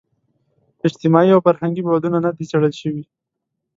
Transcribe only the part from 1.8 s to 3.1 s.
بعدونه نه دي څېړل شوي.